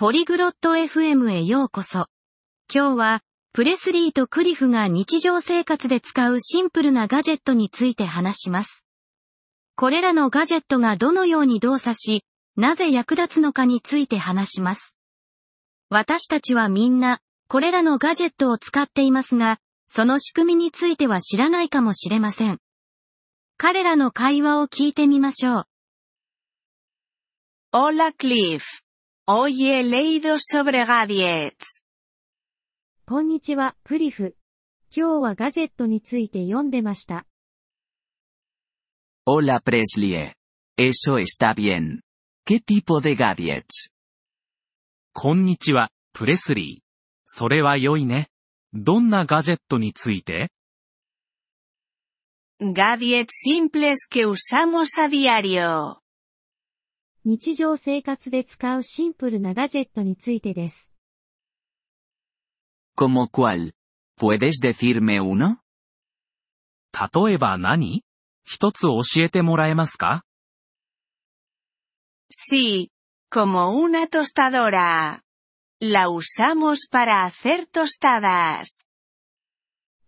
[0.00, 2.06] ポリグロット FM へようこそ。
[2.72, 3.20] 今日は、
[3.52, 8.84] プレスリーとクリフが日常生活で使うシンプルなガジェットについて話します。
[9.74, 12.22] これらのガジェットがどのように動作し、
[12.54, 14.94] なぜ役立つのかについて話します。
[15.90, 17.18] 私たちはみんな、
[17.48, 19.58] これらのガジェットを使っていますが、
[19.88, 22.60] その仕組みについては知らないかもしれません。
[23.56, 25.64] 彼らの会話を聞いてみましょう。
[27.74, 28.62] Hola Cliff.
[29.30, 31.82] Hoy he leído sobre gadgets.
[33.06, 34.38] こんにちは、クリフ。
[34.90, 37.26] 今日はガジェットについて読んでました。
[39.26, 40.32] Hola Presley.
[40.78, 42.00] Eso está bien.
[42.46, 43.90] ¿Qué tipo de gadgets?
[45.12, 46.82] こんにちは、プレスリー。
[47.26, 48.30] それは良いね。
[48.72, 50.50] どんなガジェットについて
[52.62, 55.98] Gadgets simples que usamos a diario.
[57.30, 60.90] 日常生活で使うシンプルなガジェットについてです。
[62.96, 63.72] ¿Como cuál?
[64.18, 65.58] ¿Puedes decirme uno?
[66.94, 68.00] 例えば何？
[68.46, 70.24] 一つ教えてもらえますか
[72.30, 72.88] ？Sí,
[73.30, 75.20] como una tostadora.
[75.82, 78.86] La usamos para hacer tostadas.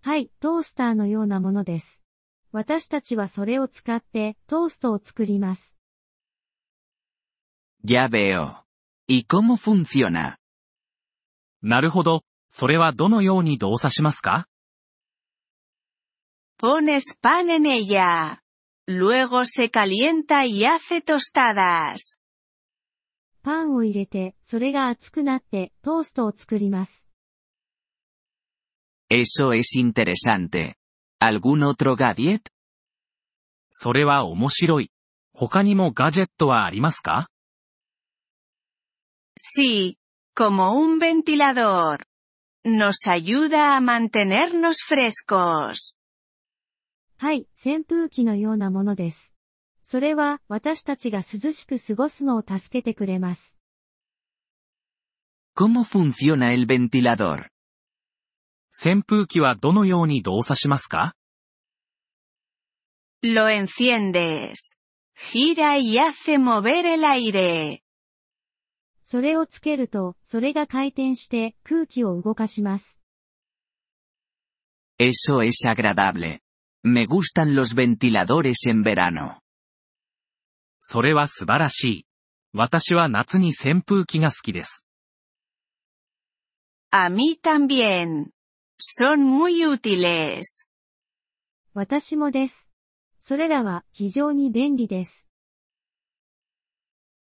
[0.01, 2.03] はい、トースターのようなものです。
[2.51, 5.77] 私たちはそれを使ってトーストを作ります。
[7.83, 8.67] Ya veo.
[9.07, 10.37] ¿Y cómo funciona?
[11.63, 12.23] なるほど。
[12.49, 14.47] それはどのように動作しますか
[16.59, 18.43] Pones pan en ella.
[18.87, 22.19] Luego se calienta y hace tostadas.
[23.43, 27.09] パンを入れて、それが熱くなってトーストを作ります。
[29.11, 30.75] Eso es interesante.
[31.19, 32.43] ¿Algún otro gadget?
[33.71, 34.91] それは面白い。
[35.33, 37.29] 他にもガジェットはありますか
[39.37, 39.97] Sí,
[40.35, 42.05] como un ventilador.
[42.65, 45.95] Nos ayuda a mantenernos frescos.
[47.19, 49.35] はい、扇風機のようなものです。
[49.85, 53.57] それは私たちが涼しく過ごすのを助けてくれます。
[55.55, 57.51] ¿Cómo funciona el ventilador?
[58.71, 61.15] 扇風機はどのように動作しますか
[63.23, 64.79] Lo enciendes.
[65.15, 67.83] Gira y hace mover el aire.
[69.13, 73.01] それをつけると、それが回転して空気を動かします。
[75.01, 76.39] Eso es agradable.
[76.85, 79.41] Me gustan los ventiladores en verano.
[80.79, 82.07] それは素晴らしい。
[82.53, 84.87] 私は夏に扇風機が好きです。
[86.93, 88.31] A mí también.
[88.79, 90.69] Son muy útiles.
[91.75, 92.71] 私もです。
[93.19, 95.27] それらは非常に便利です。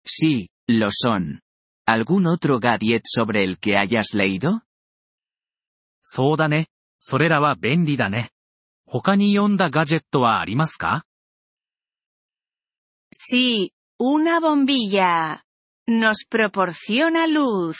[0.06, 1.39] Sí, lo son.
[1.91, 4.61] ¿Algún otro gadget sobre el que hayas leído?
[6.03, 6.67] そうだね。
[7.00, 8.29] それらは便利だね。
[8.85, 11.03] 他に読んだガジェットはありますか
[13.11, 15.41] Sí, una bombilla.
[15.88, 17.73] Nos proporciona luz.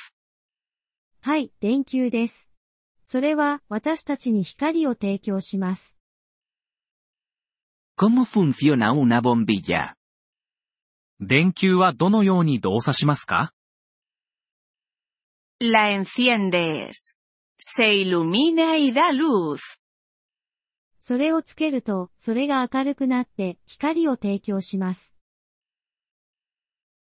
[1.22, 2.50] はい、電球です。
[3.04, 5.96] それは私たちに光を提供します。
[7.96, 9.94] ¿Cómo funciona una bombilla?
[11.20, 13.54] 電球はどのように動作しますか
[15.62, 17.18] La enciendes.
[17.58, 19.60] Se ilumina y da luz.
[21.02, 25.18] それをつけると、それが明るくなって光を提供します。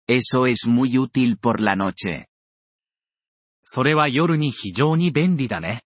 [0.07, 2.25] Eso es muy útil por la noche.
[3.63, 5.83] それは夜に非常に便利だね。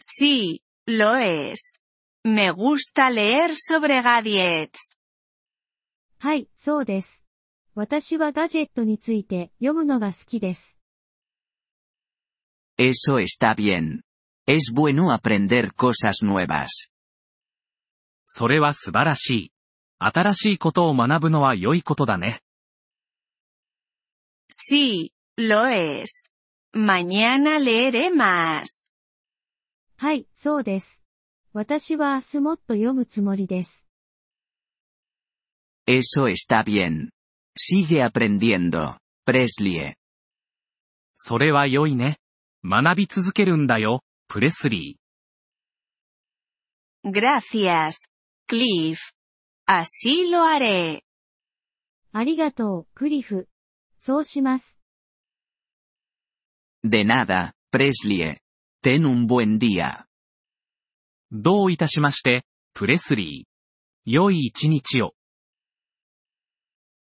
[0.00, 1.80] Sí, lo es.
[2.24, 4.98] Me gusta leer sobre gadgets.
[6.18, 7.27] はい、そうです。
[7.80, 10.80] 私はガジェットについて読むのが好きです。
[12.76, 14.00] Eso está bien.
[14.48, 16.90] Es bueno aprender cosas nuevas.
[18.26, 19.52] それは素晴らしい。
[20.00, 22.40] 新しいことを学ぶのは良いことだね。
[24.50, 26.32] Sí, lo es.
[26.74, 28.90] Mañana leeré más.
[29.98, 31.04] はい、そうです。
[31.52, 33.86] 私は明日もっと読むつもりです。
[35.86, 37.10] Eso está bien.
[37.60, 39.94] Sigue aprendiendo, Presley.
[41.16, 42.18] それは良いね。
[42.64, 47.10] 学び続けるんだよ、プレスリー。
[47.10, 48.12] Gracias,
[48.48, 48.96] Cliff.
[49.66, 51.00] Así lo haré.
[52.12, 53.48] ありがとう、クリフ。
[53.98, 54.78] そうします。
[56.84, 58.36] De nada, Presley.
[58.84, 60.04] Ten un buen día.
[61.32, 64.10] どういたしまして、プレスリー。
[64.10, 65.17] 良い一日を。